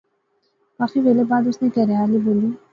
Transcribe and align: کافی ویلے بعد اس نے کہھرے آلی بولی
کافی 0.77 0.99
ویلے 1.05 1.23
بعد 1.31 1.43
اس 1.47 1.57
نے 1.61 1.67
کہھرے 1.75 1.95
آلی 2.03 2.17
بولی 2.25 2.49